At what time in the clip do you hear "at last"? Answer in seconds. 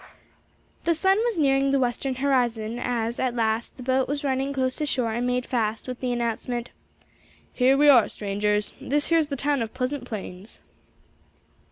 3.19-3.77